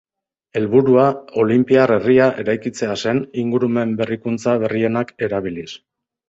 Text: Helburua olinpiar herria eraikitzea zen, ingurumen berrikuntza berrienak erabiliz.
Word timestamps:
Helburua 0.59 1.03
olinpiar 1.43 1.93
herria 1.95 2.29
eraikitzea 2.43 2.95
zen, 3.03 3.21
ingurumen 3.43 3.93
berrikuntza 4.01 4.57
berrienak 4.65 5.15
erabiliz. 5.29 5.69